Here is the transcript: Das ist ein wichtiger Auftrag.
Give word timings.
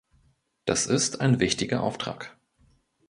Das 0.65 0.87
ist 0.87 1.21
ein 1.21 1.39
wichtiger 1.39 1.83
Auftrag. 1.83 2.35